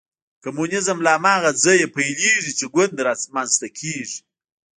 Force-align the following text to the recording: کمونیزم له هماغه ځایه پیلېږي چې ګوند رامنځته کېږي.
کمونیزم 0.43 0.97
له 1.05 1.09
هماغه 1.17 1.49
ځایه 1.63 1.87
پیلېږي 1.95 2.51
چې 2.59 2.65
ګوند 2.73 3.03
رامنځته 3.07 3.67
کېږي. 3.79 4.19